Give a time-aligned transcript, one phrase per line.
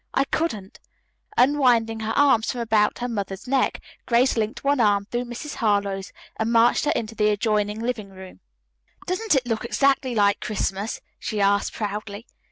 [0.15, 0.79] I couldn't."
[1.37, 5.57] Unwinding her arms from about her mother's neck, Grace linked one arm through Mrs.
[5.57, 8.39] Harlowe's and marched her into the adjoining living room.
[9.05, 12.25] "Doesn't it look exactly like Christmas?" she asked proudly.